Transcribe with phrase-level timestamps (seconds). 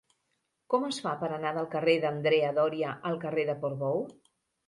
[0.73, 4.01] Com es fa per anar del carrer d'Andrea Doria al carrer de Portbou?